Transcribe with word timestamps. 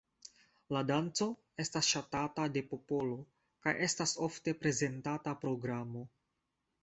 La 0.75 0.79
danco 0.91 1.25
estas 1.63 1.89
ŝatata 1.95 2.45
de 2.55 2.63
popolo, 2.71 3.19
kaj 3.67 3.73
estas 3.89 4.13
ofte 4.29 4.57
prezentata 4.63 5.35
programo. 5.45 6.05